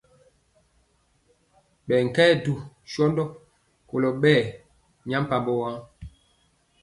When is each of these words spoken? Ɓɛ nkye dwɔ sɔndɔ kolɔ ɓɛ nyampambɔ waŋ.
Ɓɛ 1.87 1.95
nkye 2.05 2.25
dwɔ 2.43 2.55
sɔndɔ 2.91 3.23
kolɔ 3.87 4.09
ɓɛ 4.21 4.33
nyampambɔ 5.07 5.51
waŋ. 5.61 5.75